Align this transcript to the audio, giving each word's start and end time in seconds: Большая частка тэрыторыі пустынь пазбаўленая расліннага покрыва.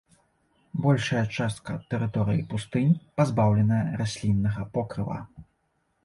Большая 0.83 1.21
частка 1.37 1.75
тэрыторыі 1.93 2.45
пустынь 2.53 2.95
пазбаўленая 3.21 3.83
расліннага 4.01 4.65
покрыва. 4.79 5.19